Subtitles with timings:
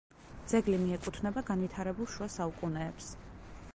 [0.53, 3.13] ძეგლი მიეკუთვნება განვითარებულ შუა საუკუნეებს.